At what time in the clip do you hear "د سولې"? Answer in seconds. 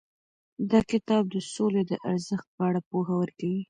1.29-1.81